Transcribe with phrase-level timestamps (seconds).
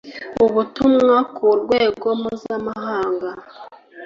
[0.43, 3.29] ubutumwa ku rwego mpuzamahanga